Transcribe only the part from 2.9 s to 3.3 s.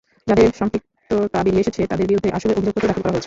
করা হয়েছে।